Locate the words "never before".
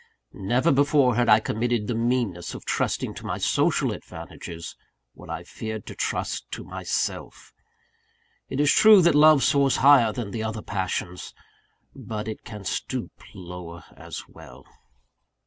0.33-1.15